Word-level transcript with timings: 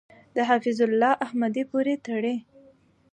د 0.35 0.37
حفیظ 0.49 0.79
الله 0.87 1.13
احمدی 1.25 1.63
پورې 1.71 1.93
تړي. 2.05 2.35